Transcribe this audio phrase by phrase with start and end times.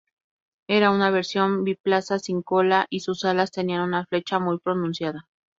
[0.67, 5.29] Era una versión biplaza sin cola y sus alas tenían una flecha muy pronunciada.